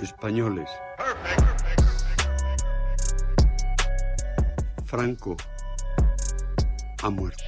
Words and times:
Españoles. 0.00 0.68
Franco 4.86 5.36
ha 7.02 7.10
muerto. 7.10 7.42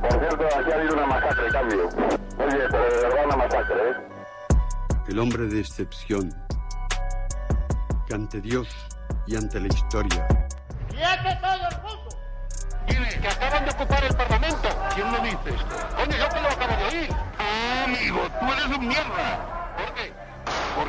Por 0.00 0.10
cierto, 0.18 0.46
aquí 0.46 0.70
ha 0.70 0.74
habido 0.74 0.94
una 0.94 1.06
masacre, 1.06 1.48
cambio. 1.50 1.88
Oye, 1.88 2.66
pero 2.70 2.84
de 2.84 3.00
verdad 3.02 3.24
una 3.26 3.36
masacre, 3.36 3.90
¿eh? 3.90 3.94
El 5.08 5.18
hombre 5.18 5.46
de 5.46 5.60
excepción, 5.60 6.34
que 8.06 8.14
ante 8.14 8.40
Dios 8.40 8.68
y 9.26 9.36
ante 9.36 9.60
la 9.60 9.68
historia 9.68 10.26
¡Quiete 10.88 11.38
todo 11.40 11.68
el 11.70 11.82
mundo! 11.82 12.08
Dime, 12.86 13.08
que 13.08 13.28
acaban 13.28 13.64
de 13.64 13.70
ocupar 13.70 14.04
el 14.04 14.14
Parlamento. 14.14 14.68
¿Quién 14.94 15.10
lo 15.12 15.18
dice 15.20 15.50
esto? 15.56 15.76
Coño, 15.96 16.16
yo 16.16 16.28
te 16.28 16.40
lo 16.40 16.48
acabo 16.48 16.76
de 16.76 16.84
oír. 16.84 17.08
Ah, 17.38 17.84
amigo, 17.84 18.20
tú 18.40 18.52
eres 18.52 18.78
un 18.78 18.88
mierda. 18.88 19.53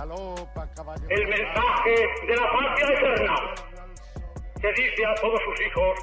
galopa 0.00 0.66
caballo. 0.74 1.06
El 1.08 1.28
mensaje 1.28 1.94
de 2.26 2.36
la 2.36 2.46
patria 2.52 2.88
eterna 2.96 3.34
que 4.60 4.68
dice 4.68 5.06
a 5.06 5.14
todos 5.20 5.40
sus 5.44 5.66
hijos 5.66 5.98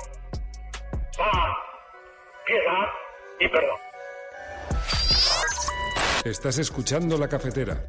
paz, 1.18 1.58
piedad 2.46 2.88
y 3.40 3.48
perdón. 3.50 3.78
Estás 6.26 6.60
escuchando 6.60 7.18
la 7.18 7.28
cafetera. 7.28 7.84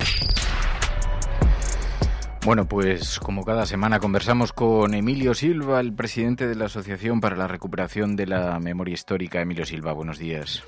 Bueno, 2.44 2.66
pues 2.66 3.18
como 3.18 3.44
cada 3.44 3.66
semana 3.66 3.98
conversamos 3.98 4.52
con 4.52 4.94
Emilio 4.94 5.34
Silva, 5.34 5.80
el 5.80 5.92
presidente 5.92 6.46
de 6.46 6.54
la 6.54 6.66
Asociación 6.66 7.20
para 7.20 7.36
la 7.36 7.48
Recuperación 7.48 8.16
de 8.16 8.26
la 8.26 8.58
Memoria 8.60 8.94
Histórica. 8.94 9.40
Emilio 9.40 9.66
Silva, 9.66 9.92
buenos 9.92 10.18
días. 10.18 10.62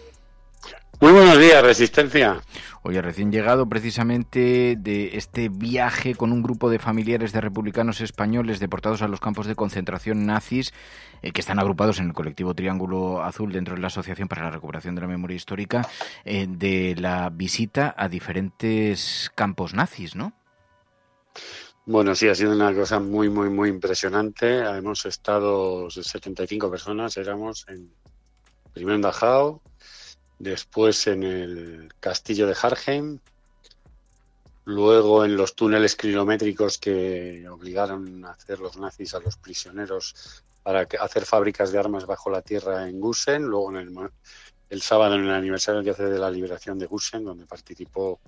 Muy 1.00 1.12
buenos 1.12 1.38
días, 1.38 1.62
Resistencia. 1.62 2.42
Oye, 2.82 3.00
recién 3.00 3.32
llegado 3.32 3.66
precisamente 3.66 4.76
de 4.78 5.16
este 5.16 5.48
viaje 5.48 6.14
con 6.14 6.30
un 6.30 6.42
grupo 6.42 6.68
de 6.68 6.78
familiares 6.78 7.32
de 7.32 7.40
republicanos 7.40 8.02
españoles 8.02 8.60
deportados 8.60 9.00
a 9.00 9.08
los 9.08 9.18
campos 9.18 9.46
de 9.46 9.54
concentración 9.54 10.26
nazis, 10.26 10.74
eh, 11.22 11.32
que 11.32 11.40
están 11.40 11.58
agrupados 11.58 12.00
en 12.00 12.08
el 12.08 12.12
colectivo 12.12 12.54
Triángulo 12.54 13.22
Azul 13.22 13.50
dentro 13.50 13.74
de 13.76 13.80
la 13.80 13.86
Asociación 13.86 14.28
para 14.28 14.44
la 14.44 14.50
Recuperación 14.50 14.94
de 14.94 15.00
la 15.00 15.06
Memoria 15.06 15.36
Histórica, 15.36 15.88
eh, 16.26 16.46
de 16.46 16.94
la 16.98 17.30
visita 17.30 17.94
a 17.96 18.10
diferentes 18.10 19.32
campos 19.34 19.72
nazis, 19.72 20.14
¿no? 20.14 20.34
Bueno, 21.86 22.14
sí, 22.14 22.28
ha 22.28 22.34
sido 22.34 22.52
una 22.54 22.74
cosa 22.74 23.00
muy, 23.00 23.30
muy, 23.30 23.48
muy 23.48 23.70
impresionante. 23.70 24.58
Hemos 24.58 25.06
estado 25.06 25.88
75 25.88 26.70
personas, 26.70 27.16
éramos 27.16 27.64
en, 27.68 27.90
primero 28.74 28.96
en 28.96 29.00
Dachau, 29.00 29.62
después 30.40 31.06
en 31.06 31.22
el 31.22 31.92
castillo 32.00 32.46
de 32.46 32.56
Harheim, 32.60 33.18
luego 34.64 35.24
en 35.24 35.36
los 35.36 35.54
túneles 35.54 35.94
kilométricos 35.94 36.78
que 36.78 37.46
obligaron 37.48 38.24
a 38.24 38.30
hacer 38.32 38.58
los 38.58 38.76
nazis 38.78 39.14
a 39.14 39.20
los 39.20 39.36
prisioneros 39.36 40.42
para 40.62 40.88
hacer 41.00 41.26
fábricas 41.26 41.72
de 41.72 41.78
armas 41.78 42.06
bajo 42.06 42.30
la 42.30 42.42
tierra 42.42 42.88
en 42.88 43.00
Gusen, 43.00 43.44
luego 43.44 43.70
en 43.70 43.76
el, 43.76 44.10
el 44.70 44.82
sábado 44.82 45.14
en 45.14 45.24
el 45.24 45.30
aniversario 45.30 45.82
que 45.82 45.90
hace 45.90 46.04
de 46.04 46.18
la 46.18 46.30
liberación 46.30 46.78
de 46.78 46.86
Gusen, 46.86 47.24
donde 47.24 47.46
participó 47.46 48.18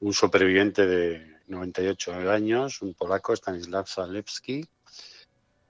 un 0.00 0.12
superviviente 0.12 0.86
de 0.86 1.38
98 1.46 2.30
años, 2.30 2.82
un 2.82 2.94
polaco, 2.94 3.32
Stanislav 3.32 3.86
Zalewski, 3.86 4.66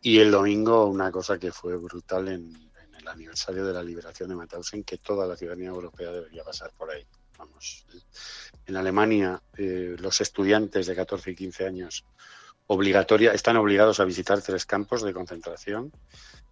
y 0.00 0.18
el 0.18 0.30
domingo 0.30 0.86
una 0.86 1.10
cosa 1.10 1.38
que 1.38 1.52
fue 1.52 1.76
brutal 1.76 2.28
en 2.28 2.67
aniversario 3.08 3.64
de 3.66 3.72
la 3.72 3.82
liberación 3.82 4.28
de 4.28 4.36
Mauthausen, 4.36 4.84
que 4.84 4.98
toda 4.98 5.26
la 5.26 5.36
ciudadanía 5.36 5.68
europea 5.68 6.10
debería 6.12 6.44
pasar 6.44 6.72
por 6.76 6.90
ahí. 6.90 7.04
Vamos. 7.38 7.86
En 8.66 8.76
Alemania, 8.76 9.40
eh, 9.56 9.96
los 9.98 10.20
estudiantes 10.20 10.86
de 10.86 10.94
14 10.96 11.30
y 11.30 11.34
15 11.34 11.66
años 11.66 12.04
obligatoria, 12.66 13.32
están 13.32 13.56
obligados 13.56 13.98
a 14.00 14.04
visitar 14.04 14.42
tres 14.42 14.66
campos 14.66 15.02
de 15.02 15.14
concentración 15.14 15.90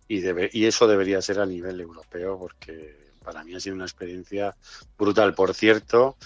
y, 0.09 0.21
debe- 0.21 0.49
y 0.53 0.65
eso 0.65 0.87
debería 0.87 1.21
ser 1.21 1.41
a 1.41 1.47
nivel 1.47 1.81
europeo 1.81 2.39
porque 2.39 3.13
para 3.23 3.45
mí 3.45 3.55
ha 3.55 3.61
sido 3.61 3.75
una 3.75 3.85
experiencia 3.85 4.57
brutal. 4.97 5.35
Por 5.35 5.55
cierto, 5.55 6.17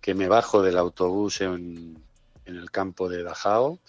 que 0.00 0.14
me 0.14 0.28
bajo 0.28 0.62
del 0.62 0.76
autobús 0.78 1.40
en, 1.40 2.00
en 2.44 2.56
el 2.56 2.70
campo 2.70 3.08
de 3.08 3.22
Dachau 3.24 3.80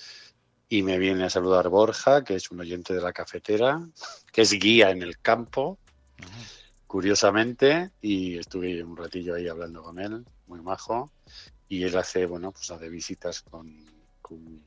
y 0.69 0.81
me 0.83 0.97
viene 0.97 1.25
a 1.25 1.29
saludar 1.29 1.67
Borja, 1.69 2.23
que 2.23 2.35
es 2.35 2.49
un 2.49 2.61
oyente 2.61 2.93
de 2.93 3.01
la 3.01 3.11
cafetera, 3.13 3.81
que 4.31 4.41
es 4.43 4.51
guía 4.53 4.89
en 4.89 5.01
el 5.03 5.19
campo, 5.19 5.77
curiosamente, 6.87 7.91
y 8.01 8.37
estuve 8.37 8.83
un 8.83 8.97
ratillo 8.97 9.35
ahí 9.35 9.47
hablando 9.47 9.81
con 9.81 9.99
él, 9.99 10.25
muy 10.47 10.61
majo, 10.61 11.11
y 11.69 11.83
él 11.83 11.97
hace, 11.97 12.25
bueno, 12.25 12.51
pues 12.51 12.69
hace 12.69 12.89
visitas 12.89 13.41
con, 13.43 13.85
con, 14.21 14.61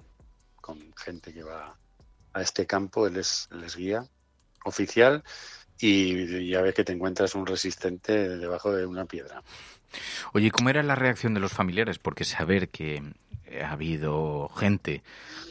gente 0.96 1.34
que 1.34 1.42
va 1.42 1.76
a 2.32 2.40
este 2.40 2.64
campo, 2.64 3.06
él 3.06 3.18
es, 3.18 3.48
él 3.52 3.66
guía 3.76 4.06
oficial, 4.64 5.22
y 5.78 6.48
ya 6.48 6.62
ves 6.62 6.74
que 6.74 6.84
te 6.84 6.92
encuentras 6.92 7.34
un 7.34 7.44
resistente 7.44 8.38
debajo 8.38 8.72
de 8.72 8.86
una 8.86 9.04
piedra. 9.04 9.42
Oye, 10.32 10.50
¿cómo 10.50 10.70
era 10.70 10.82
la 10.82 10.94
reacción 10.94 11.34
de 11.34 11.40
los 11.40 11.52
familiares? 11.52 11.98
Porque 11.98 12.24
saber 12.24 12.70
que 12.70 13.02
ha 13.62 13.72
habido 13.72 14.48
gente 14.48 15.02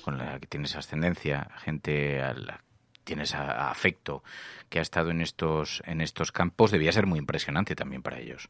con 0.01 0.17
la 0.17 0.39
que 0.39 0.47
tienes 0.47 0.75
ascendencia, 0.75 1.51
gente 1.63 2.21
a 2.21 2.33
la 2.33 2.62
tienes 3.03 3.33
a- 3.35 3.69
afecto, 3.69 4.23
que 4.69 4.79
ha 4.79 4.81
estado 4.81 5.11
en 5.11 5.21
estos, 5.21 5.81
en 5.85 6.01
estos 6.01 6.31
campos, 6.31 6.71
debía 6.71 6.91
ser 6.91 7.05
muy 7.05 7.19
impresionante 7.19 7.75
también 7.75 8.01
para 8.01 8.19
ellos. 8.19 8.49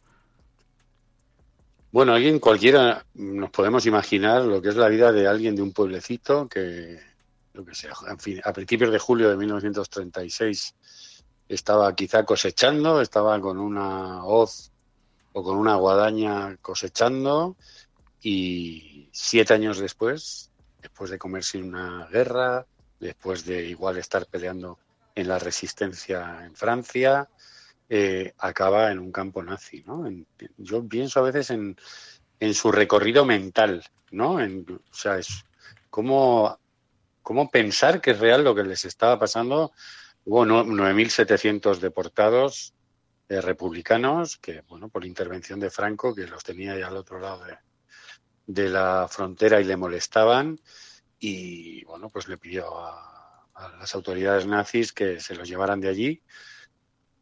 Bueno, 1.92 2.14
alguien 2.14 2.40
cualquiera 2.40 3.06
nos 3.14 3.52
podemos 3.52 3.86
imaginar 3.86 4.44
lo 4.44 4.62
que 4.62 4.70
es 4.70 4.76
la 4.76 4.88
vida 4.88 5.12
de 5.12 5.28
alguien 5.28 5.56
de 5.56 5.62
un 5.62 5.74
pueblecito 5.74 6.48
que, 6.48 7.00
lo 7.54 7.64
que 7.64 7.76
sea, 7.76 7.94
en 8.10 8.20
fin, 8.20 8.42
a 8.44 8.52
principios 8.52 8.92
de 8.92 8.98
julio 8.98 9.30
de 9.30 9.38
1936 9.38 10.74
estaba 11.48 11.94
quizá 11.94 12.26
cosechando, 12.26 13.00
estaba 13.00 13.40
con 13.40 13.60
una 13.60 14.26
hoz 14.26 14.72
o 15.34 15.44
con 15.44 15.58
una 15.58 15.76
guadaña 15.76 16.58
cosechando 16.62 17.56
y 18.22 19.10
siete 19.12 19.54
años 19.54 19.78
después, 19.78 20.50
después 20.82 21.12
de 21.12 21.20
comerse 21.20 21.60
una 21.60 22.08
guerra, 22.08 22.66
después 23.00 23.46
de 23.46 23.66
igual 23.66 23.98
estar 23.98 24.26
peleando 24.28 24.80
en 25.16 25.28
la 25.28 25.40
resistencia 25.40 26.44
en 26.46 26.56
Francia, 26.56 27.30
eh, 27.90 28.34
acaba 28.40 28.92
en 28.92 29.00
un 29.00 29.12
campo 29.12 29.44
nazi, 29.44 29.84
¿no? 29.86 30.08
En- 30.08 30.26
yo 30.58 30.88
pienso 30.88 31.20
a 31.20 31.24
veces 31.24 31.50
en, 31.52 31.76
en 32.40 32.54
su 32.54 32.72
recorrido 32.72 33.26
mental, 33.26 33.84
¿no? 34.12 34.40
En, 34.40 34.66
o 34.70 34.94
sea, 34.94 35.18
es 35.18 35.46
cómo, 35.90 36.58
cómo 37.22 37.50
pensar 37.52 38.02
que 38.02 38.12
es 38.12 38.20
real 38.20 38.44
lo 38.44 38.56
que 38.56 38.64
les 38.64 38.86
estaba 38.86 39.20
pasando. 39.20 39.72
Hubo 40.26 40.46
no- 40.46 40.64
9.700 40.64 41.80
deportados 41.82 42.74
eh, 43.30 43.42
republicanos 43.42 44.38
que, 44.38 44.62
bueno, 44.62 44.90
por 44.90 45.06
intervención 45.06 45.60
de 45.60 45.70
Franco, 45.70 46.16
que 46.16 46.28
los 46.28 46.44
tenía 46.44 46.78
ya 46.78 46.88
al 46.88 46.98
otro 46.98 47.20
lado 47.20 47.44
de 48.46 48.70
la 48.70 49.08
frontera 49.10 49.62
y 49.62 49.64
le 49.64 49.78
molestaban, 49.78 50.60
y, 51.26 51.86
bueno, 51.86 52.10
pues 52.10 52.28
le 52.28 52.38
pidió 52.38 52.78
a, 52.78 53.48
las 53.80 53.96
autoridades 53.96 54.46
nazis 54.46 54.92
que 54.92 55.22
se 55.22 55.36
los 55.36 55.48
llevaran 55.48 55.80
de 55.80 55.88
allí. 55.88 56.22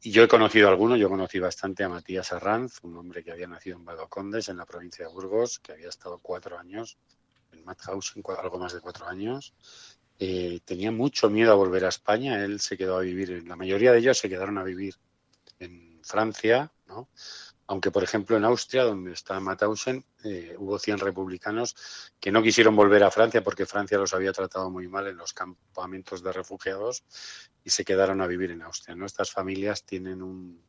Y 0.02 0.10
yo 0.10 0.24
he 0.24 0.28
conocido 0.28 0.68
a 0.68 0.72
algunos, 0.72 0.98
yo 0.98 1.08
conocí 1.08 1.38
bastante 1.38 1.84
a 1.84 1.90
Matías 1.90 2.34
Arranz, 2.34 2.80
un 2.82 2.98
hombre 2.98 3.24
que 3.24 3.32
había 3.32 3.48
nacido 3.48 3.78
en 3.78 3.86
Badocondes, 3.86 4.50
en 4.50 4.58
la 4.58 4.66
provincia 4.66 5.06
de 5.06 5.14
Burgos, 5.14 5.60
que 5.60 5.74
había 5.74 5.90
estado 5.90 6.18
cuatro 6.18 6.58
años 6.58 6.98
en 7.52 7.64
Mauthausen, 7.64 8.24
algo 8.40 8.58
más 8.58 8.74
de 8.74 8.80
cuatro 8.80 9.06
años. 9.06 9.54
eh, 10.18 10.62
tenía 10.66 10.92
mucho 10.92 11.30
miedo 11.30 11.52
a 11.52 11.56
volver 11.56 11.86
a 11.86 11.90
España. 11.90 12.44
Él 12.44 12.60
se 12.60 12.78
quedó 12.78 12.98
a 12.98 13.02
vivir, 13.02 13.48
la 13.48 13.56
mayoría 13.56 13.92
de 13.92 14.00
ellos 14.00 14.18
se 14.18 14.30
quedaron 14.30 14.58
a 14.58 14.64
vivir 14.64 14.96
en 15.60 16.00
Francia, 16.04 16.72
¿no? 16.88 17.08
Aunque 17.72 17.90
por 17.90 18.04
ejemplo 18.04 18.36
en 18.36 18.44
Austria, 18.44 18.84
donde 18.84 19.14
está 19.14 19.40
Mauthausen, 19.40 20.04
eh, 20.26 20.56
hubo 20.58 20.78
100 20.78 20.98
republicanos 20.98 21.74
que 22.20 22.30
no 22.30 22.44
quisieron 22.44 22.76
volver 22.76 23.02
a 23.02 23.12
Francia 23.12 23.42
porque 23.42 23.66
Francia 23.66 23.98
los 23.98 24.14
había 24.14 24.34
tratado 24.34 24.70
muy 24.70 24.90
mal 24.90 25.08
en 25.08 25.16
los 25.16 25.32
campamentos 25.32 26.22
de 26.22 26.34
refugiados 26.34 27.06
y 27.64 27.70
se 27.70 27.86
quedaron 27.86 28.20
a 28.20 28.28
vivir 28.28 28.52
en 28.52 28.62
Austria. 28.62 28.94
¿no? 28.94 29.06
Estas 29.06 29.32
familias 29.32 29.86
tienen 29.86 30.22
un 30.22 30.62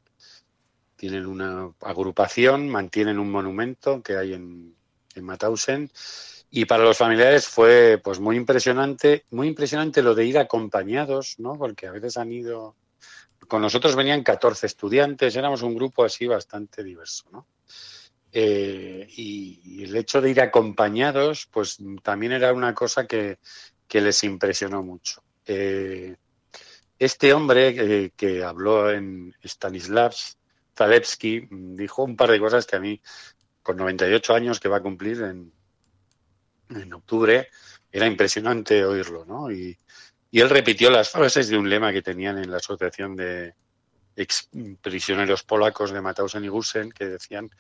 tienen 0.95 1.27
una 1.27 1.73
agrupación, 1.81 2.69
mantienen 2.69 3.19
un 3.19 3.33
monumento 3.33 4.01
que 4.01 4.17
hay 4.17 4.35
en, 4.35 4.77
en 5.17 5.91
y 6.53 6.67
para 6.67 6.85
los 6.85 6.99
familiares 6.99 7.49
fue 7.49 8.01
pues 8.05 8.21
muy 8.21 8.37
impresionante, 8.37 9.25
muy 9.31 9.49
impresionante 9.49 10.03
lo 10.03 10.15
de 10.15 10.27
ir 10.27 10.39
acompañados, 10.39 11.35
¿no? 11.39 11.59
Porque 11.59 11.89
a 11.89 11.91
veces 11.91 12.17
han 12.17 12.31
ido 12.31 12.77
con 13.49 13.63
nosotros 13.63 13.97
venían 13.97 14.23
14 14.23 14.67
estudiantes, 14.67 15.37
éramos 15.37 15.63
un 15.63 15.75
grupo 15.75 16.05
así 16.05 16.27
bastante 16.27 16.83
diverso, 16.83 17.25
¿no? 17.33 17.47
Eh, 18.33 19.07
y, 19.17 19.83
el 19.85 19.95
hecho 19.95 20.21
de 20.21 20.31
ir 20.31 20.41
acompañados, 20.41 21.47
pues 21.51 21.79
también 22.03 22.33
era 22.33 22.53
una 22.53 22.75
cosa 22.75 23.07
que, 23.07 23.39
les 23.91 24.25
impresionó 24.25 24.83
mucho. 24.83 25.23
Eh, 25.45 26.17
este 26.99 27.35
hombre 27.35 27.75
eh, 28.05 28.13
que 28.17 28.43
habló 28.43 28.91
en 28.91 29.35
Stanislavs 29.45 30.39
Zalewski 30.75 31.47
dijo 31.51 32.05
un 32.05 32.17
par 32.17 32.31
de 32.31 32.41
cosas 32.41 32.65
que 32.65 32.77
a 32.77 32.81
mí, 32.81 33.03
con 33.63 33.77
98 33.77 34.35
años 34.35 34.61
que 34.61 34.69
va 34.69 34.79
a 34.79 34.83
cumplir 34.83 35.21
en, 35.21 35.53
en 36.71 36.95
octubre, 36.95 37.49
era 37.91 38.07
impresionante 38.07 38.83
oírlo, 38.83 39.27
¿no? 39.27 39.53
Y, 39.53 39.77
y 40.33 40.41
él 40.41 40.49
repitió 40.49 40.91
las 40.91 41.11
frases 41.11 41.49
de 41.49 41.59
un 41.59 41.69
lema 41.69 41.93
que 41.93 42.01
tenían 42.01 42.39
en 42.39 42.51
la 42.51 42.57
Asociación 42.57 43.15
de 43.15 43.55
ex 44.17 44.49
prisioneros 44.81 45.43
polacos 45.43 45.93
de 45.93 46.01
Mauthausen 46.01 46.43
y 46.43 46.49
Gusen, 46.49 46.91
que 46.91 47.05
decían 47.05 47.51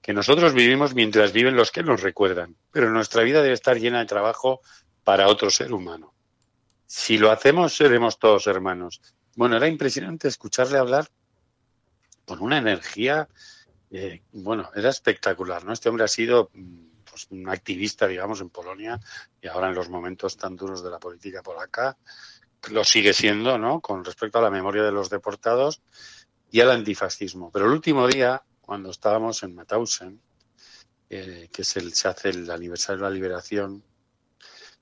que 0.00 0.14
nosotros 0.14 0.54
vivimos 0.54 0.94
mientras 0.94 1.32
viven 1.32 1.56
los 1.56 1.70
que 1.70 1.82
nos 1.82 2.00
recuerdan, 2.00 2.56
pero 2.72 2.90
nuestra 2.90 3.22
vida 3.22 3.42
debe 3.42 3.52
estar 3.52 3.78
llena 3.78 3.98
de 3.98 4.06
trabajo 4.06 4.62
para 5.04 5.28
otro 5.28 5.50
ser 5.50 5.74
humano. 5.74 6.14
Si 6.86 7.18
lo 7.18 7.30
hacemos, 7.30 7.74
seremos 7.74 8.18
todos 8.18 8.46
hermanos. 8.46 9.02
Bueno, 9.34 9.58
era 9.58 9.68
impresionante 9.68 10.28
escucharle 10.28 10.78
hablar 10.78 11.06
con 12.24 12.40
una 12.40 12.56
energía, 12.56 13.28
eh, 13.90 14.22
bueno, 14.32 14.70
era 14.74 14.88
espectacular, 14.88 15.66
¿no? 15.66 15.74
Este 15.74 15.90
hombre 15.90 16.04
ha 16.04 16.08
sido 16.08 16.48
mm, 16.54 16.75
pues, 17.16 17.28
un 17.30 17.48
activista, 17.48 18.06
digamos, 18.06 18.42
en 18.42 18.50
Polonia 18.50 19.00
y 19.40 19.46
ahora 19.46 19.70
en 19.70 19.74
los 19.74 19.88
momentos 19.88 20.36
tan 20.36 20.54
duros 20.54 20.84
de 20.84 20.90
la 20.90 20.98
política 20.98 21.42
polaca, 21.42 21.96
lo 22.70 22.84
sigue 22.84 23.14
siendo, 23.14 23.56
¿no? 23.56 23.80
Con 23.80 24.04
respecto 24.04 24.38
a 24.38 24.42
la 24.42 24.50
memoria 24.50 24.82
de 24.82 24.92
los 24.92 25.08
deportados 25.08 25.80
y 26.50 26.60
al 26.60 26.70
antifascismo. 26.70 27.50
Pero 27.50 27.64
el 27.64 27.72
último 27.72 28.06
día, 28.06 28.42
cuando 28.60 28.90
estábamos 28.90 29.42
en 29.42 29.54
Mauthausen, 29.54 30.20
eh, 31.08 31.48
que 31.50 31.62
es 31.62 31.76
el, 31.78 31.94
se 31.94 32.08
hace 32.08 32.28
el 32.30 32.50
aniversario 32.50 33.02
de 33.02 33.08
la 33.08 33.14
liberación, 33.14 33.82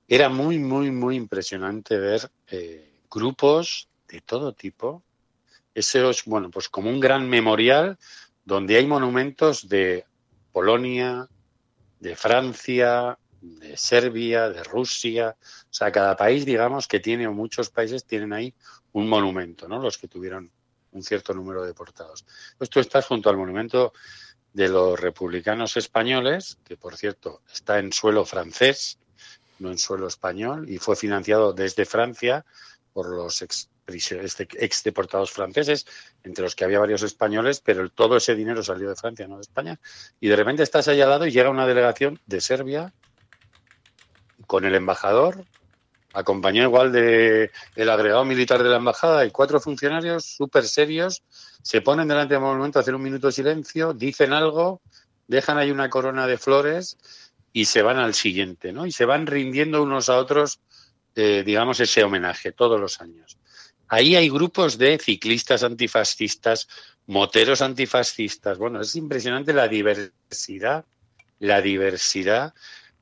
era 0.05 0.27
muy, 0.27 0.59
muy, 0.59 0.91
muy 0.91 1.15
impresionante 1.15 1.97
ver 1.97 2.29
eh, 2.47 2.99
grupos 3.09 3.87
de 4.09 4.19
todo 4.19 4.51
tipo. 4.51 5.03
Ese 5.73 6.09
es, 6.09 6.25
bueno, 6.25 6.49
pues 6.49 6.67
como 6.67 6.89
un 6.89 6.99
gran 6.99 7.29
memorial 7.29 7.97
donde 8.43 8.75
hay 8.75 8.87
monumentos 8.87 9.69
de 9.69 10.05
Polonia, 10.51 11.29
de 12.05 12.15
Francia, 12.15 13.17
de 13.41 13.75
Serbia, 13.75 14.49
de 14.49 14.63
Rusia, 14.63 15.35
o 15.39 15.73
sea, 15.73 15.91
cada 15.91 16.15
país, 16.15 16.45
digamos, 16.45 16.87
que 16.87 16.99
tiene, 16.99 17.27
o 17.27 17.33
muchos 17.33 17.71
países 17.71 18.05
tienen 18.05 18.31
ahí 18.31 18.53
un 18.93 19.09
monumento, 19.09 19.67
¿no? 19.67 19.79
Los 19.79 19.97
que 19.97 20.07
tuvieron 20.07 20.51
un 20.91 21.01
cierto 21.01 21.33
número 21.33 21.61
de 21.61 21.69
deportados. 21.69 22.23
Pues 22.59 22.69
tú 22.69 22.79
estás 22.79 23.07
junto 23.07 23.29
al 23.29 23.37
monumento 23.37 23.91
de 24.53 24.69
los 24.69 24.99
republicanos 24.99 25.77
españoles, 25.77 26.59
que 26.63 26.77
por 26.77 26.95
cierto 26.95 27.41
está 27.51 27.79
en 27.79 27.91
suelo 27.91 28.23
francés, 28.23 28.99
no 29.57 29.71
en 29.71 29.79
suelo 29.79 30.07
español, 30.07 30.69
y 30.69 30.77
fue 30.77 30.95
financiado 30.95 31.53
desde 31.53 31.85
Francia 31.85 32.45
por 32.93 33.09
los 33.09 33.41
ex 33.41 33.67
este, 33.87 34.47
ex 34.57 34.83
deportados 34.83 35.31
franceses, 35.31 35.85
entre 36.23 36.43
los 36.43 36.55
que 36.55 36.65
había 36.65 36.79
varios 36.79 37.03
españoles, 37.03 37.61
pero 37.63 37.89
todo 37.89 38.17
ese 38.17 38.35
dinero 38.35 38.63
salió 38.63 38.89
de 38.89 38.95
Francia, 38.95 39.27
no 39.27 39.35
de 39.35 39.41
España. 39.41 39.79
Y 40.19 40.27
de 40.27 40.35
repente 40.35 40.63
estás 40.63 40.87
ahí 40.87 41.01
al 41.01 41.09
lado 41.09 41.25
y 41.25 41.31
llega 41.31 41.49
una 41.49 41.67
delegación 41.67 42.19
de 42.25 42.41
Serbia 42.41 42.93
con 44.47 44.65
el 44.65 44.75
embajador, 44.75 45.45
acompañado 46.13 46.69
igual 46.69 46.91
de 46.91 47.51
el 47.75 47.89
agregado 47.89 48.25
militar 48.25 48.63
de 48.63 48.69
la 48.69 48.77
embajada 48.77 49.25
y 49.25 49.31
cuatro 49.31 49.59
funcionarios 49.59 50.25
súper 50.25 50.65
serios, 50.65 51.23
se 51.61 51.81
ponen 51.81 52.07
delante 52.07 52.35
del 52.35 52.43
monumento 52.43 52.79
a 52.79 52.81
hacer 52.81 52.95
un 52.95 53.03
minuto 53.03 53.27
de 53.27 53.33
silencio, 53.33 53.93
dicen 53.93 54.33
algo, 54.33 54.81
dejan 55.27 55.57
ahí 55.57 55.71
una 55.71 55.89
corona 55.89 56.27
de 56.27 56.37
flores 56.37 56.97
y 57.51 57.65
se 57.65 57.81
van 57.81 57.97
al 57.97 58.13
siguiente, 58.13 58.71
¿no? 58.71 58.85
Y 58.85 58.91
se 58.91 59.05
van 59.05 59.27
rindiendo 59.27 59.81
unos 59.81 60.09
a 60.09 60.17
otros, 60.17 60.59
eh, 61.15 61.43
digamos, 61.45 61.79
ese 61.79 62.03
homenaje 62.03 62.51
todos 62.51 62.79
los 62.79 63.01
años. 63.01 63.37
Ahí 63.87 64.15
hay 64.15 64.29
grupos 64.29 64.77
de 64.77 64.97
ciclistas 64.97 65.63
antifascistas, 65.63 66.67
moteros 67.07 67.61
antifascistas. 67.61 68.57
Bueno, 68.57 68.81
es 68.81 68.95
impresionante 68.95 69.53
la 69.53 69.67
diversidad, 69.67 70.85
la 71.39 71.61
diversidad 71.61 72.53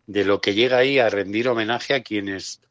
de 0.06 0.25
lo 0.25 0.41
que 0.41 0.53
llega 0.53 0.77
ahí 0.77 1.00
a 1.00 1.09
rendir 1.09 1.47
homenaje 1.47 1.94
a 1.94 2.03
quienes, 2.03 2.62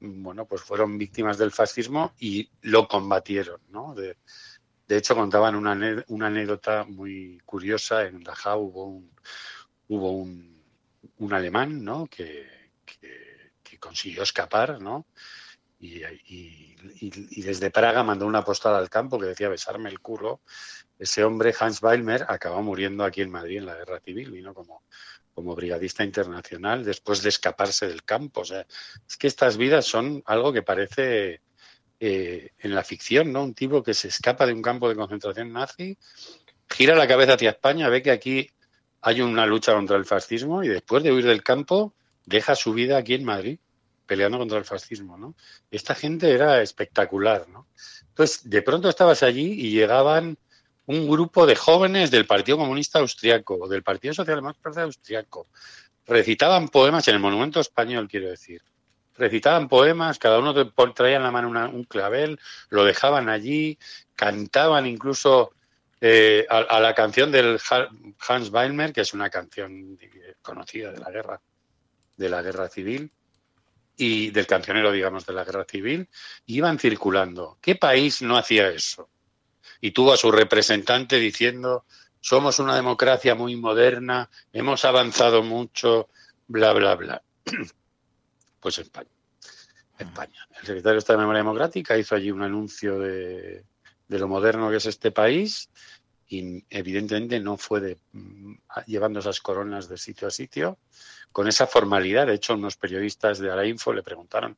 bueno, 0.00 0.46
pues 0.46 0.62
fueron 0.62 0.98
víctimas 0.98 1.38
del 1.38 1.52
fascismo 1.52 2.12
y 2.18 2.50
lo 2.62 2.88
combatieron, 2.88 3.60
¿no? 3.68 3.94
De, 3.94 4.16
hecho, 4.88 5.14
contaban 5.14 5.54
una, 5.54 5.72
anécdota 5.72 6.84
muy 6.84 7.40
curiosa. 7.44 8.06
En 8.06 8.24
Dachau 8.24 8.60
hubo 8.60 8.86
un, 8.86 9.10
hubo 9.88 10.10
un 11.18 11.32
alemán, 11.32 11.84
¿no? 11.84 12.06
Que, 12.06 12.60
que, 12.84 13.78
consiguió 13.78 14.24
escapar, 14.24 14.80
¿no? 14.80 15.06
Y, 15.80 17.40
desde 17.42 17.70
Praga 17.70 18.02
mandó 18.02 18.26
una 18.26 18.44
postal 18.44 18.74
al 18.74 18.90
campo 18.90 19.18
que 19.18 19.26
decía 19.26 19.48
besarme 19.48 19.88
el 19.88 20.00
curro. 20.00 20.42
Ese 20.98 21.24
hombre, 21.24 21.54
Hans 21.58 21.82
Weilmer, 21.82 22.26
acabó 22.28 22.62
muriendo 22.62 23.04
aquí 23.04 23.22
en 23.22 23.30
Madrid 23.30 23.58
en 23.58 23.66
la 23.66 23.76
guerra 23.76 24.00
civil, 24.00 24.30
vino 24.30 24.52
como, 24.52 24.82
como 25.34 25.54
brigadista 25.54 26.04
internacional 26.04 26.84
después 26.84 27.22
de 27.22 27.30
escaparse 27.30 27.86
del 27.86 28.04
campo. 28.04 28.42
O 28.42 28.44
sea, 28.44 28.66
es 29.08 29.16
que 29.16 29.26
estas 29.26 29.56
vidas 29.56 29.86
son 29.86 30.22
algo 30.26 30.52
que 30.52 30.62
parece 30.62 31.40
eh, 31.98 32.50
en 32.58 32.74
la 32.74 32.84
ficción, 32.84 33.32
¿no? 33.32 33.42
Un 33.42 33.54
tipo 33.54 33.82
que 33.82 33.94
se 33.94 34.08
escapa 34.08 34.44
de 34.46 34.52
un 34.52 34.62
campo 34.62 34.88
de 34.88 34.96
concentración 34.96 35.52
nazi, 35.52 35.96
gira 36.68 36.94
la 36.94 37.08
cabeza 37.08 37.34
hacia 37.34 37.50
España, 37.50 37.88
ve 37.88 38.02
que 38.02 38.10
aquí 38.10 38.50
hay 39.00 39.22
una 39.22 39.46
lucha 39.46 39.72
contra 39.72 39.96
el 39.96 40.04
fascismo 40.04 40.62
y 40.62 40.68
después 40.68 41.02
de 41.02 41.10
huir 41.10 41.24
del 41.24 41.42
campo 41.42 41.94
deja 42.26 42.54
su 42.54 42.74
vida 42.74 42.98
aquí 42.98 43.14
en 43.14 43.24
Madrid 43.24 43.58
peleando 44.10 44.38
contra 44.38 44.58
el 44.58 44.64
fascismo, 44.64 45.16
¿no? 45.16 45.36
Esta 45.70 45.94
gente 45.94 46.32
era 46.32 46.60
espectacular, 46.62 47.48
¿no? 47.48 47.68
Entonces, 48.08 48.50
de 48.50 48.60
pronto 48.60 48.88
estabas 48.88 49.22
allí 49.22 49.52
y 49.52 49.70
llegaban 49.70 50.36
un 50.86 51.08
grupo 51.08 51.46
de 51.46 51.54
jóvenes 51.54 52.10
del 52.10 52.26
Partido 52.26 52.58
Comunista 52.58 52.98
Austriaco, 52.98 53.68
del 53.68 53.84
Partido 53.84 54.12
Socialdemócrata 54.12 54.82
Austriaco. 54.82 55.46
Recitaban 56.08 56.70
poemas 56.70 57.06
en 57.06 57.14
el 57.14 57.20
Monumento 57.20 57.60
Español, 57.60 58.08
quiero 58.08 58.30
decir. 58.30 58.60
Recitaban 59.16 59.68
poemas, 59.68 60.18
cada 60.18 60.40
uno 60.40 60.54
traía 60.92 61.18
en 61.18 61.22
la 61.22 61.30
mano 61.30 61.70
un 61.70 61.84
clavel, 61.84 62.40
lo 62.68 62.84
dejaban 62.84 63.28
allí, 63.28 63.78
cantaban 64.16 64.86
incluso 64.86 65.52
eh, 66.00 66.48
a, 66.50 66.80
la 66.80 66.96
canción 66.96 67.30
del 67.30 67.60
Hans 68.26 68.50
Weilmer, 68.50 68.92
que 68.92 69.02
es 69.02 69.14
una 69.14 69.30
canción 69.30 69.96
conocida 70.42 70.90
de 70.90 70.98
la 70.98 71.12
guerra, 71.12 71.40
de 72.16 72.28
la 72.28 72.42
guerra 72.42 72.68
civil 72.68 73.12
y 74.00 74.30
del 74.30 74.46
cancionero, 74.46 74.90
digamos, 74.90 75.26
de 75.26 75.34
la 75.34 75.44
guerra 75.44 75.66
civil, 75.68 76.08
iban 76.46 76.78
circulando. 76.78 77.58
¿Qué 77.60 77.76
país 77.76 78.22
no 78.22 78.38
hacía 78.38 78.70
eso? 78.70 79.10
Y 79.78 79.90
tuvo 79.90 80.14
a 80.14 80.16
su 80.16 80.32
representante 80.32 81.16
diciendo, 81.16 81.84
somos 82.18 82.58
una 82.60 82.74
democracia 82.74 83.34
muy 83.34 83.56
moderna, 83.56 84.30
hemos 84.54 84.86
avanzado 84.86 85.42
mucho, 85.42 86.08
bla, 86.48 86.72
bla, 86.72 86.94
bla. 86.96 87.22
Pues 88.58 88.78
España. 88.78 89.08
España. 89.98 90.46
El 90.60 90.66
secretario 90.66 90.92
de 90.92 90.98
Estado 90.98 91.18
de 91.18 91.22
Memoria 91.22 91.40
Democrática 91.40 91.96
hizo 91.96 92.14
allí 92.14 92.30
un 92.30 92.42
anuncio 92.42 92.98
de, 92.98 93.64
de 94.06 94.18
lo 94.18 94.28
moderno 94.28 94.68
que 94.70 94.76
es 94.76 94.84
este 94.84 95.12
país 95.12 95.70
y 96.28 96.62
evidentemente 96.70 97.40
no 97.40 97.56
fue 97.56 97.80
de, 97.80 97.98
mm, 98.12 98.54
llevando 98.86 99.20
esas 99.20 99.40
coronas 99.40 99.88
de 99.88 99.96
sitio 99.96 100.28
a 100.28 100.30
sitio 100.30 100.78
con 101.32 101.48
esa 101.48 101.66
formalidad. 101.66 102.26
De 102.26 102.34
hecho, 102.34 102.54
unos 102.54 102.76
periodistas 102.76 103.38
de 103.38 103.68
Info 103.68 103.92
le 103.92 104.02
preguntaron 104.02 104.56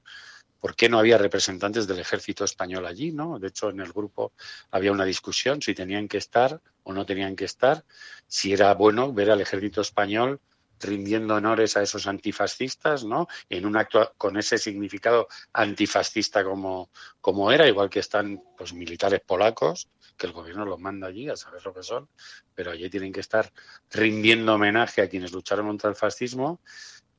por 0.61 0.77
qué 0.77 0.89
no 0.89 0.99
había 0.99 1.19
representantes 1.19 1.89
del 1.89 1.99
ejército 1.99 2.45
español 2.45 2.87
allí, 2.87 3.11
¿no? 3.11 3.39
De 3.39 3.49
hecho, 3.49 3.71
en 3.71 3.81
el 3.81 3.93
grupo 3.93 4.33
había 4.71 4.93
una 4.93 5.05
discusión 5.05 5.61
si 5.61 5.75
tenían 5.75 6.07
que 6.07 6.19
estar 6.19 6.61
o 6.85 6.93
no 6.93 7.05
tenían 7.05 7.35
que 7.35 7.45
estar, 7.45 7.85
si 8.29 8.53
era 8.53 8.73
bueno 8.75 9.13
ver 9.13 9.31
al 9.33 9.41
ejército 9.41 9.81
español 9.81 10.41
rindiendo 10.83 11.35
honores 11.35 11.77
a 11.77 11.83
esos 11.83 12.07
antifascistas, 12.07 13.05
¿no? 13.05 13.29
En 13.49 13.67
un 13.67 13.77
acto 13.77 14.13
con 14.19 14.37
ese 14.37 14.59
significado 14.59 15.29
antifascista 15.53 16.45
como, 16.45 16.91
como 17.21 17.51
era, 17.51 17.67
igual 17.67 17.89
que 17.89 18.01
están 18.01 18.43
los 18.59 18.75
militares 18.75 19.21
polacos, 19.27 19.89
que 20.17 20.27
el 20.27 20.33
gobierno 20.33 20.65
los 20.65 20.79
manda 20.79 21.09
allí 21.09 21.29
a 21.29 21.37
saber 21.37 21.65
lo 21.65 21.75
que 21.75 21.83
son, 21.83 22.09
pero 22.55 22.71
allí 22.71 22.89
tienen 22.91 23.13
que 23.13 23.21
estar 23.21 23.53
rindiendo 23.91 24.55
homenaje 24.55 25.03
a 25.03 25.09
quienes 25.09 25.33
lucharon 25.33 25.67
contra 25.67 25.91
el 25.91 25.97
fascismo. 25.97 26.61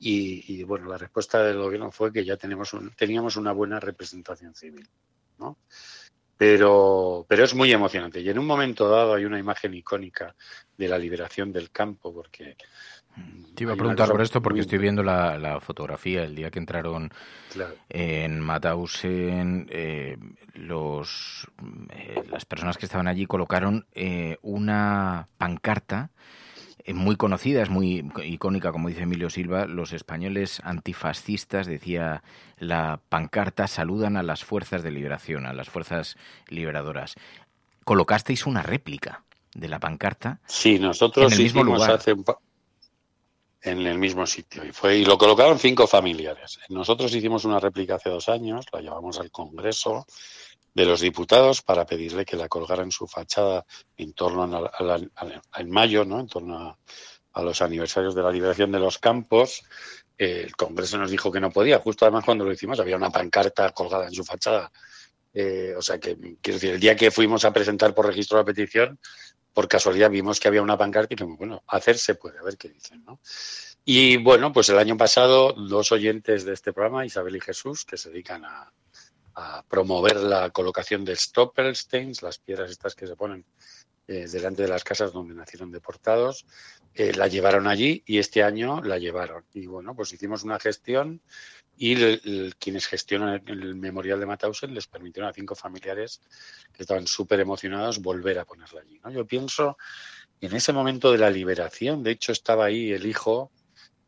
Y, 0.06 0.62
bueno, 0.66 0.90
la 0.90 0.98
respuesta 0.98 1.42
del 1.44 1.58
gobierno 1.58 1.90
fue 1.90 2.12
que 2.12 2.26
ya 2.26 2.36
tenemos 2.36 2.76
teníamos 2.98 3.38
una 3.38 3.54
buena 3.54 3.80
representación 3.80 4.54
civil, 4.54 4.86
¿no? 5.38 5.58
Pero, 6.36 7.26
pero 7.26 7.46
es 7.46 7.54
muy 7.54 7.72
emocionante. 7.72 8.20
Y 8.20 8.30
en 8.30 8.38
un 8.38 8.46
momento 8.46 8.90
dado 8.90 9.14
hay 9.14 9.24
una 9.24 9.40
imagen 9.40 9.74
icónica 9.74 10.36
de 10.78 10.90
la 10.90 10.98
liberación 10.98 11.54
del 11.54 11.72
campo, 11.72 12.14
porque 12.14 12.58
te 13.56 13.64
iba 13.64 13.74
a 13.74 13.78
preguntar 13.78 14.10
por 14.10 14.22
esto 14.22 14.42
porque 14.42 14.62
estoy 14.62 14.80
viendo 14.80 15.04
la, 15.04 15.60
fotografía 15.62 16.24
el 16.24 16.36
día 16.36 16.50
que 16.50 16.60
entraron 16.60 17.12
en 17.90 18.40
Mauthausen. 18.40 19.68
Eh, 19.70 20.18
los, 20.54 21.48
eh, 21.92 22.24
las 22.30 22.46
personas 22.46 22.78
que 22.78 22.86
estaban 22.86 23.08
allí 23.08 23.26
colocaron 23.26 23.86
eh, 23.94 24.38
una 24.42 25.28
pancarta 25.38 26.10
muy 26.94 27.16
conocida, 27.16 27.62
es 27.62 27.70
muy 27.70 28.12
icónica, 28.26 28.74
como 28.74 28.90
dice 28.90 29.04
Emilio 29.04 29.30
Silva. 29.30 29.68
Los 29.68 29.94
españoles 29.94 30.60
antifascistas, 30.66 31.66
decía 31.66 32.24
la 32.58 33.00
pancarta, 33.08 33.68
saludan 33.68 34.18
a 34.18 34.24
las 34.24 34.44
fuerzas 34.44 34.84
de 34.84 34.92
liberación, 34.92 35.46
a 35.46 35.54
las 35.54 35.70
fuerzas 35.70 36.18
liberadoras. 36.50 37.16
Colocasteis 37.86 38.46
una 38.46 38.64
réplica 38.64 39.24
de 39.56 39.70
la 39.70 39.80
pancarta. 39.80 40.40
Sí, 40.46 40.80
nosotros 40.80 41.32
en 41.32 41.38
el 41.38 41.44
mismo 41.44 41.64
lugar. 41.64 41.92
hace 41.92 42.14
un 42.14 42.26
en 43.64 43.88
el 43.88 43.98
mismo 43.98 44.28
sitio. 44.28 44.64
Y, 44.66 44.72
fue, 44.72 44.98
y 44.98 45.06
lo 45.06 45.18
colocaron 45.18 45.58
cinco 45.58 45.88
familiares. 45.88 46.60
Nosotros 46.70 47.14
hicimos 47.16 47.46
una 47.46 47.60
réplica 47.60 47.96
hace 47.96 48.10
dos 48.10 48.28
años, 48.30 48.66
la 48.72 48.82
llevamos 48.82 49.20
al 49.20 49.32
Congreso 49.32 50.06
de 50.74 50.86
los 50.86 51.02
Diputados 51.02 51.62
para 51.62 51.86
pedirle 51.86 52.26
que 52.26 52.36
la 52.36 52.50
colgara 52.50 52.84
en 52.84 52.92
su 52.92 53.08
fachada 53.08 53.66
en 53.96 54.14
torno 54.14 54.44
a, 54.44 55.60
en 55.60 55.70
mayo, 55.70 56.04
¿no? 56.04 56.20
en 56.20 56.28
torno 56.28 56.78
a, 57.34 57.42
los 57.42 57.62
aniversarios 57.62 58.14
de 58.14 58.22
la 58.22 58.32
liberación 58.32 58.72
de 58.72 58.80
los 58.80 59.00
campos. 59.00 59.64
el 60.18 60.56
Congreso 60.56 60.98
nos 60.98 61.10
dijo 61.10 61.32
que 61.32 61.40
no 61.40 61.50
podía. 61.50 61.80
Justo 61.80 62.06
además 62.06 62.26
cuando 62.26 62.44
lo 62.44 62.52
hicimos 62.52 62.80
había 62.80 62.98
una 62.98 63.10
pancarta 63.10 63.72
colgada 63.72 64.08
en 64.08 64.14
su 64.14 64.24
fachada. 64.24 64.72
Eh, 65.34 65.74
o 65.76 65.82
sea 65.82 66.00
que, 66.00 66.16
quiero 66.42 66.60
decir, 66.60 66.72
el 66.72 66.80
día 66.80 66.96
que 66.96 67.10
fuimos 67.10 67.44
a 67.46 67.54
presentar 67.54 67.96
por 67.96 68.06
registro 68.06 68.38
la 68.38 68.46
petición, 68.46 69.00
por 69.54 69.68
casualidad 69.68 70.10
vimos 70.10 70.40
que 70.40 70.48
había 70.48 70.62
una 70.62 70.78
pancarta 70.78 71.14
y 71.14 71.16
dijimos, 71.16 71.38
bueno, 71.38 71.64
hacer 71.68 71.98
se 71.98 72.16
puede, 72.16 72.40
a 72.40 72.44
ver 72.44 72.58
qué 72.58 72.70
dicen, 72.70 73.04
¿no? 73.06 73.20
Y 73.86 74.18
bueno, 74.18 74.54
pues 74.54 74.70
el 74.70 74.80
año 74.80 74.96
pasado, 74.96 75.54
dos 75.54 75.92
oyentes 75.92 76.46
de 76.46 76.54
este 76.54 76.72
programa, 76.72 77.06
Isabel 77.06 77.36
y 77.36 77.42
Jesús, 77.42 77.84
que 77.86 77.98
se 77.98 78.10
dedican 78.10 78.46
a, 78.46 78.72
promover 79.68 80.18
la 80.18 80.52
colocación 80.52 81.04
de 81.04 81.16
Stoppelsteins, 81.16 82.22
las 82.22 82.38
piedras 82.38 82.70
estas 82.70 82.94
que 82.94 83.08
se 83.08 83.16
ponen 83.16 83.44
eh, 84.08 84.28
delante 84.28 84.62
de 84.62 84.68
las 84.68 84.84
casas 84.84 85.12
donde 85.12 85.34
nacieron 85.34 85.72
deportados, 85.72 86.46
eh, 86.94 87.14
la 87.14 87.28
llevaron 87.28 87.66
allí 87.66 88.04
y 88.06 88.20
este 88.20 88.44
año 88.44 88.80
la 88.84 89.00
llevaron. 89.00 89.44
Y 89.52 89.66
bueno, 89.66 89.96
pues 89.96 90.14
hicimos 90.14 90.44
una 90.44 90.60
gestión 90.60 91.20
y 91.78 92.52
quienes 92.54 92.86
gestionan 92.86 93.42
el, 93.48 93.76
memorial 93.76 94.20
de 94.20 94.26
Mauthausen 94.26 94.74
les 94.74 94.88
permitieron 94.88 95.30
a 95.30 95.34
cinco 95.34 95.56
familiares 95.56 96.22
que 96.72 96.84
estaban 96.84 97.08
súper 97.08 97.40
emocionados 97.40 98.02
volver 98.02 98.40
a 98.40 98.46
ponerla 98.46 98.82
allí. 98.82 99.00
¿no? 99.04 99.12
Yo 99.12 99.26
pienso 99.26 99.78
en 100.40 100.56
ese 100.56 100.72
momento 100.72 101.12
de 101.12 101.18
la 101.18 101.30
liberación, 101.30 102.04
de 102.04 102.12
hecho 102.12 102.32
estaba 102.32 102.66
ahí 102.66 102.92
el 102.92 103.06
hijo 103.06 103.52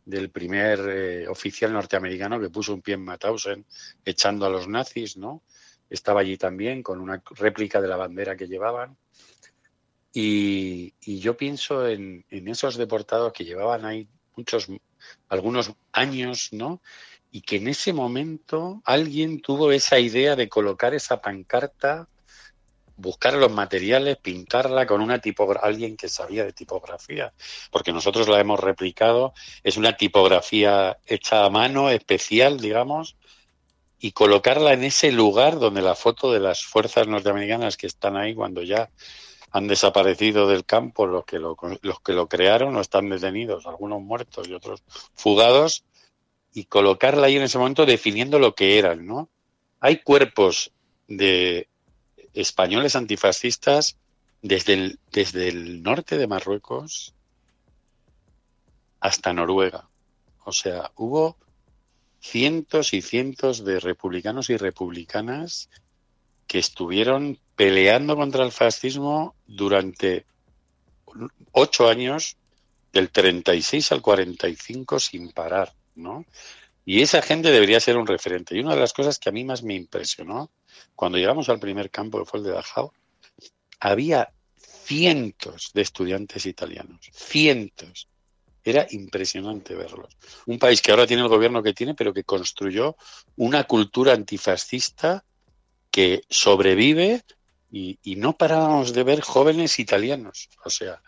del 0.06 0.30
primer 0.30 0.80
eh, 0.88 1.28
oficial 1.28 1.74
norteamericano 1.74 2.40
que 2.40 2.50
puso 2.50 2.74
un 2.74 2.82
pie 2.82 2.94
en 2.94 3.04
Mauthausen 3.04 3.66
echando 4.04 4.46
a 4.46 4.50
los 4.50 4.68
nazis, 4.68 5.18
¿no? 5.18 5.42
Estaba 5.90 6.22
allí 6.22 6.38
también 6.38 6.84
con 6.84 7.00
una 7.00 7.24
réplica 7.32 7.82
de 7.82 7.88
la 7.88 7.98
bandera 7.98 8.36
que 8.36 8.48
llevaban. 8.48 8.98
Y, 10.14 10.94
yo 11.02 11.36
pienso 11.36 11.88
en, 11.88 12.26
en, 12.30 12.48
esos 12.48 12.78
deportados 12.78 13.34
que 13.34 13.44
llevaban 13.44 13.84
ahí 13.86 14.08
muchos, 14.36 14.68
algunos 15.28 15.74
años, 15.92 16.50
¿no? 16.54 16.82
Y 17.36 17.42
que 17.42 17.58
en 17.58 17.68
ese 17.68 17.92
momento 17.92 18.82
alguien 18.86 19.42
tuvo 19.42 19.74
esa 19.74 20.00
idea 20.00 20.38
de 20.38 20.48
colocar 20.48 20.94
esa 20.94 21.20
pancarta, 21.20 22.08
buscar 22.96 23.34
los 23.34 23.52
materiales, 23.52 24.16
pintarla 24.16 24.88
con 24.88 25.02
una 25.02 25.20
tipografía, 25.20 25.68
alguien 25.68 25.98
que 25.98 26.08
sabía 26.08 26.46
de 26.46 26.54
tipografía, 26.54 27.34
porque 27.72 27.92
nosotros 27.92 28.30
la 28.30 28.40
hemos 28.40 28.62
replicado, 28.62 29.34
es 29.66 29.76
una 29.76 29.98
tipografía 29.98 30.98
hecha 31.06 31.44
a 31.44 31.50
mano, 31.50 31.90
especial, 31.90 32.58
digamos, 32.58 33.18
y 34.00 34.14
colocarla 34.14 34.72
en 34.72 34.86
ese 34.86 35.12
lugar 35.12 35.60
donde 35.60 35.82
la 35.82 35.96
foto 35.96 36.32
de 36.32 36.40
las 36.40 36.64
fuerzas 36.64 37.06
norteamericanas 37.06 37.76
que 37.76 37.88
están 37.88 38.16
ahí 38.16 38.34
cuando 38.34 38.62
ya 38.62 38.90
han 39.52 39.68
desaparecido 39.68 40.48
del 40.48 40.64
campo 40.64 41.06
los 41.06 41.26
que 41.26 41.40
lo, 41.40 41.58
los 41.82 42.00
que 42.00 42.14
lo 42.14 42.30
crearon 42.30 42.78
o 42.78 42.80
están 42.80 43.10
detenidos, 43.10 43.66
algunos 43.66 44.02
muertos 44.02 44.48
y 44.48 44.54
otros 44.54 44.84
fugados, 45.16 45.84
y 46.56 46.66
colocarla 46.66 47.28
ahí 47.28 47.36
en 47.36 47.44
ese 47.44 47.58
momento 47.58 47.86
definiendo 47.86 48.40
lo 48.40 48.56
que 48.56 48.80
eran, 48.80 49.06
¿no? 49.06 49.30
Hay 49.82 49.98
cuerpos 49.98 50.72
de 51.10 51.68
españoles 52.34 52.96
antifascistas 52.96 53.98
desde 54.42 54.74
el, 54.74 55.00
desde 55.12 55.50
el 55.50 55.84
norte 55.84 56.18
de 56.18 56.28
Marruecos 56.28 57.14
hasta 59.02 59.34
Noruega. 59.34 59.90
O 60.46 60.54
sea, 60.54 60.92
hubo 60.96 61.36
cientos 62.22 62.94
y 62.94 63.02
cientos 63.02 63.66
de 63.66 63.82
republicanos 63.82 64.50
y 64.50 64.56
republicanas 64.56 65.70
que 66.48 66.60
estuvieron 66.60 67.38
peleando 67.58 68.16
contra 68.16 68.46
el 68.46 68.54
fascismo 68.54 69.36
durante 69.46 70.26
ocho 71.52 71.90
años, 71.90 72.38
del 72.94 73.10
36 73.10 73.92
al 73.92 74.02
45 74.02 75.00
sin 75.02 75.34
parar. 75.34 75.74
¿No? 75.96 76.26
Y 76.86 77.02
esa 77.02 77.22
gente 77.22 77.52
debería 77.52 77.80
ser 77.80 77.98
un 77.98 78.06
referente. 78.06 78.56
Y 78.56 78.60
una 78.60 78.76
de 78.76 78.82
las 78.82 78.94
cosas 78.94 79.18
que 79.18 79.30
a 79.30 79.32
mí 79.32 79.44
más 79.44 79.64
me 79.64 79.74
impresionó, 79.74 80.52
cuando 80.94 81.18
llegamos 81.18 81.50
al 81.50 81.60
primer 81.60 81.90
campo, 81.90 82.20
que 82.20 82.26
fue 82.26 82.40
el 82.40 82.46
de 82.46 82.52
Dachau, 82.52 82.92
había 83.80 84.32
cientos 84.56 85.72
de 85.74 85.82
estudiantes 85.82 86.46
italianos, 86.46 87.10
cientos. 87.12 88.08
Era 88.64 88.86
impresionante 88.92 89.76
verlos. 89.76 90.16
Un 90.46 90.58
país 90.60 90.82
que 90.82 90.92
ahora 90.92 91.08
tiene 91.08 91.24
el 91.24 91.30
gobierno 91.30 91.62
que 91.62 91.74
tiene, 91.74 91.94
pero 91.94 92.14
que 92.14 92.24
construyó 92.24 92.96
una 93.36 93.64
cultura 93.66 94.14
antifascista 94.14 95.24
que 95.92 96.22
sobrevive 96.30 97.24
y, 97.72 98.00
y 98.04 98.16
no 98.16 98.34
parábamos 98.34 98.94
de 98.94 99.04
ver 99.04 99.22
jóvenes 99.22 99.80
italianos. 99.80 100.50
O 100.64 100.70
sea, 100.70 101.02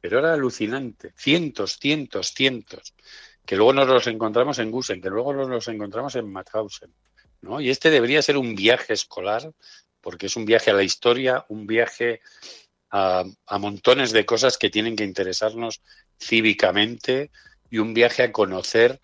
pero 0.00 0.18
era 0.18 0.34
alucinante. 0.34 1.12
Cientos, 1.16 1.78
cientos, 1.78 2.32
cientos 2.34 2.94
que 3.44 3.56
luego 3.56 3.72
nos 3.72 3.88
los 3.88 4.06
encontramos 4.06 4.58
en 4.58 4.70
Gusen, 4.70 5.00
que 5.00 5.10
luego 5.10 5.32
nos 5.32 5.48
los 5.48 5.68
encontramos 5.68 6.14
en 6.16 6.30
Mauthausen. 6.30 6.94
¿no? 7.40 7.60
Y 7.60 7.70
este 7.70 7.90
debería 7.90 8.22
ser 8.22 8.36
un 8.36 8.54
viaje 8.54 8.92
escolar, 8.92 9.52
porque 10.00 10.26
es 10.26 10.36
un 10.36 10.44
viaje 10.44 10.70
a 10.70 10.74
la 10.74 10.82
historia, 10.82 11.44
un 11.48 11.66
viaje 11.66 12.20
a, 12.90 13.24
montones 13.58 14.12
de 14.12 14.26
cosas 14.26 14.58
que 14.58 14.70
tienen 14.70 14.96
que 14.96 15.04
interesarnos 15.04 15.82
cívicamente 16.20 17.30
y 17.70 17.78
un 17.78 17.94
viaje 17.94 18.22
a 18.22 18.32
conocer 18.32 19.00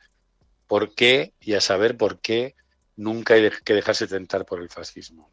por 0.67 0.95
qué 0.95 1.33
y 1.41 1.55
a 1.55 1.61
saber 1.61 1.97
por 1.97 2.21
qué 2.21 2.55
nunca 2.97 3.35
hay 3.35 3.51
que 3.65 3.75
dejarse 3.75 4.07
tentar 4.07 4.45
por 4.45 4.61
el 4.61 4.69
fascismo. 4.69 5.31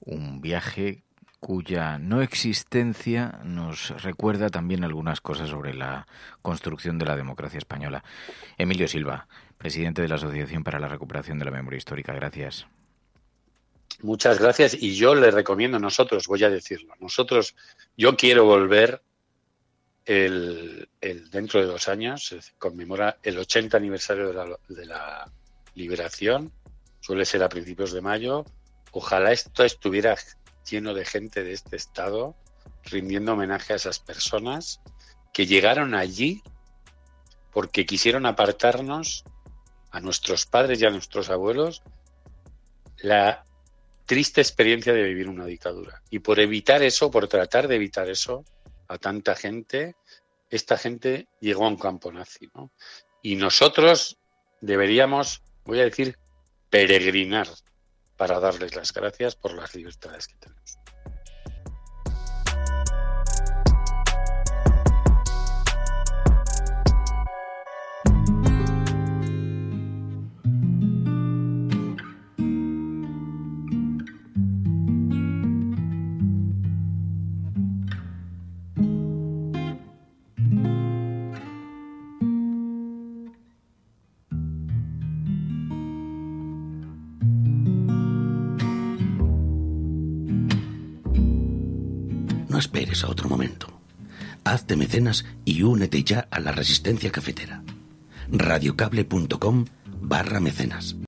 Un 0.00 0.40
viaje 0.40 1.02
cuya 1.42 1.98
no 1.98 2.22
existencia 2.22 3.40
nos 3.42 4.00
recuerda 4.00 4.48
también 4.48 4.84
algunas 4.84 5.20
cosas 5.20 5.50
sobre 5.50 5.74
la 5.74 6.06
construcción 6.40 7.00
de 7.00 7.06
la 7.06 7.16
democracia 7.16 7.58
española. 7.58 8.04
Emilio 8.58 8.86
Silva, 8.86 9.26
presidente 9.58 10.02
de 10.02 10.08
la 10.08 10.14
Asociación 10.14 10.62
para 10.62 10.78
la 10.78 10.86
Recuperación 10.86 11.40
de 11.40 11.46
la 11.46 11.50
Memoria 11.50 11.78
Histórica, 11.78 12.12
gracias. 12.12 12.68
Muchas 14.02 14.38
gracias 14.38 14.80
y 14.80 14.94
yo 14.94 15.16
le 15.16 15.32
recomiendo, 15.32 15.80
nosotros, 15.80 16.28
voy 16.28 16.44
a 16.44 16.48
decirlo, 16.48 16.94
nosotros, 17.00 17.56
yo 17.96 18.16
quiero 18.16 18.44
volver 18.44 19.02
el, 20.04 20.88
dentro 21.00 21.58
de 21.58 21.66
dos 21.66 21.88
años, 21.88 22.24
se 22.24 22.38
conmemora 22.56 23.18
el 23.20 23.36
80 23.36 23.76
aniversario 23.76 24.28
de 24.28 24.34
la, 24.34 24.58
de 24.68 24.86
la 24.86 25.28
liberación, 25.74 26.52
suele 27.00 27.24
ser 27.24 27.42
a 27.42 27.48
principios 27.48 27.90
de 27.90 28.00
mayo, 28.00 28.44
ojalá 28.92 29.32
esto 29.32 29.64
estuviera 29.64 30.14
lleno 30.68 30.94
de 30.94 31.04
gente 31.04 31.44
de 31.44 31.52
este 31.52 31.76
estado 31.76 32.34
rindiendo 32.84 33.32
homenaje 33.32 33.72
a 33.72 33.76
esas 33.76 33.98
personas 33.98 34.80
que 35.32 35.46
llegaron 35.46 35.94
allí 35.94 36.42
porque 37.52 37.86
quisieron 37.86 38.26
apartarnos 38.26 39.24
a 39.90 40.00
nuestros 40.00 40.46
padres 40.46 40.80
y 40.80 40.86
a 40.86 40.90
nuestros 40.90 41.30
abuelos 41.30 41.82
la 42.98 43.44
triste 44.06 44.40
experiencia 44.40 44.92
de 44.92 45.02
vivir 45.02 45.28
una 45.28 45.46
dictadura. 45.46 46.02
Y 46.10 46.20
por 46.20 46.40
evitar 46.40 46.82
eso, 46.82 47.10
por 47.10 47.28
tratar 47.28 47.68
de 47.68 47.76
evitar 47.76 48.08
eso, 48.08 48.44
a 48.88 48.98
tanta 48.98 49.34
gente, 49.34 49.96
esta 50.50 50.76
gente 50.76 51.28
llegó 51.40 51.64
a 51.64 51.68
un 51.68 51.76
campo 51.76 52.12
nazi, 52.12 52.50
¿no? 52.54 52.70
Y 53.22 53.36
nosotros 53.36 54.18
deberíamos, 54.60 55.42
voy 55.64 55.80
a 55.80 55.84
decir, 55.84 56.18
peregrinar 56.70 57.48
para 58.22 58.38
darles 58.38 58.76
las 58.76 58.92
gracias 58.92 59.34
por 59.34 59.52
las 59.52 59.74
libertades 59.74 60.28
que 60.28 60.36
tenemos. 60.36 60.78
Esperes 92.62 93.02
a 93.02 93.08
otro 93.08 93.28
momento. 93.28 93.66
Hazte 94.44 94.76
mecenas 94.76 95.24
y 95.44 95.62
únete 95.62 96.02
ya 96.04 96.28
a 96.30 96.38
la 96.40 96.52
resistencia 96.52 97.10
cafetera. 97.10 97.62
radiocable.com 98.30 99.66
barra 100.00 100.40
mecenas. 100.40 100.96